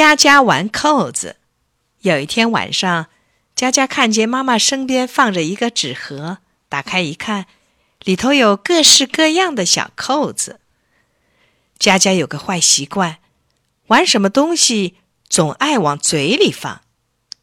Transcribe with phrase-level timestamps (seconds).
[0.00, 1.36] 佳佳玩扣子。
[2.00, 3.08] 有一天晚上，
[3.54, 6.38] 佳佳看见妈妈身边放着一个纸盒，
[6.70, 7.44] 打开一看，
[8.04, 10.58] 里头有各式各样的小扣子。
[11.78, 13.18] 佳佳有个坏习惯，
[13.88, 14.96] 玩什么东西
[15.28, 16.80] 总爱往嘴里放。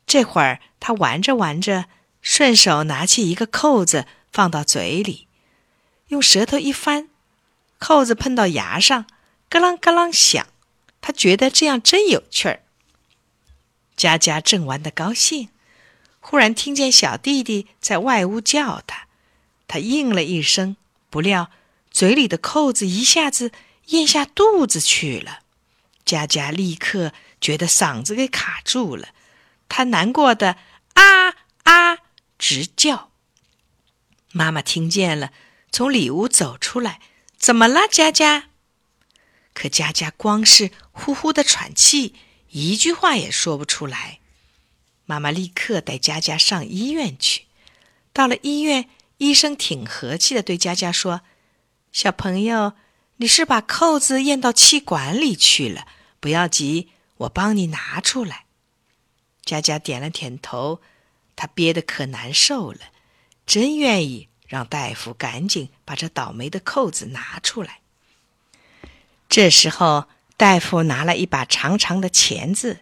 [0.07, 1.85] 这会儿，她玩着玩着，
[2.23, 5.27] 顺手拿起一个扣子放到嘴里，
[6.07, 7.09] 用舌头一翻，
[7.77, 9.05] 扣子碰到牙上，
[9.47, 10.47] 咯啷咯啷响。
[11.07, 12.63] 他觉得这样真有趣儿。
[13.95, 15.47] 佳佳正玩得高兴，
[16.19, 19.07] 忽然听见小弟弟在外屋叫他，
[19.69, 20.75] 他应了一声，
[21.09, 21.49] 不料
[21.89, 23.53] 嘴里的扣子一下子
[23.85, 25.39] 咽下肚子去了。
[26.03, 29.07] 佳佳立刻觉得嗓子给卡住了，
[29.69, 30.57] 他难过的
[30.95, 31.29] 啊
[31.63, 31.99] 啊
[32.37, 33.11] 直叫。
[34.33, 35.31] 妈妈听见了，
[35.71, 36.99] 从里屋走出来
[37.39, 38.49] ：“怎么了，佳佳？”
[39.57, 42.13] 可佳佳光是呼呼的喘气，
[42.51, 44.19] 一句话也说不出来。
[45.07, 47.45] 妈妈立刻带佳佳上医院去。
[48.13, 51.21] 到了医院，医生挺和气的对佳佳说
[51.91, 52.73] ：“小朋友，
[53.15, 55.87] 你是把扣子咽到气管里去了，
[56.19, 58.45] 不要急，我帮你拿出来。”
[59.43, 60.81] 佳佳点了点头，
[61.35, 62.79] 她憋得可难受了，
[63.47, 67.79] 真愿意让大夫赶紧把这倒霉的扣子拿出来。
[69.29, 70.05] 这时候，
[70.37, 72.79] 大夫拿了一把长长的钳子，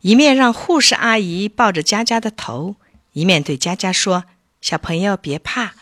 [0.00, 2.76] 一面让护士阿姨抱着佳佳的头，
[3.12, 4.24] 一面对佳佳说
[4.62, 5.74] ：“小朋友别怕，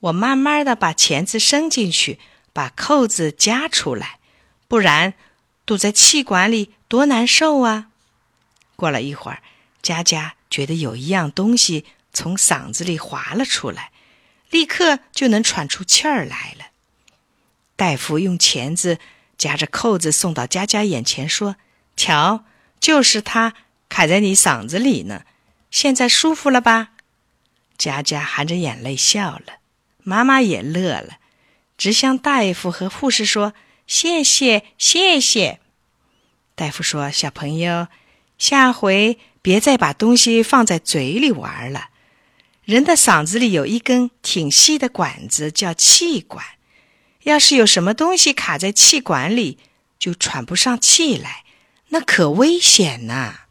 [0.00, 2.18] 我慢慢的把钳子伸进去，
[2.52, 4.18] 把扣子夹出来，
[4.68, 5.14] 不然
[5.66, 7.88] 堵在气管里多难受啊！”
[8.74, 9.42] 过了一会儿，
[9.82, 13.92] 佳佳觉得有一样东西从嗓子里滑了出来，
[14.50, 16.68] 立刻就能喘出气儿来了。
[17.76, 18.98] 大夫用钳子。
[19.42, 21.56] 夹着扣子送到佳佳眼前，说
[21.98, 22.44] ：“瞧，
[22.78, 23.54] 就是它
[23.88, 25.24] 卡在你嗓子里呢。
[25.68, 26.90] 现在舒服了吧？”
[27.76, 29.54] 佳佳含着眼泪笑了，
[30.04, 31.16] 妈妈也乐了，
[31.76, 33.52] 直向大夫和护士说
[33.88, 35.58] ：“谢谢，谢谢。”
[36.54, 37.88] 大夫说：“小朋友，
[38.38, 41.88] 下回别再把东西放在嘴里玩了。
[42.62, 46.44] 人的嗓子里有一根挺细的管子，叫气管。”
[47.24, 49.58] 要是有什么东西卡在气管里，
[49.98, 51.44] 就喘不上气来，
[51.88, 53.41] 那可危险呐。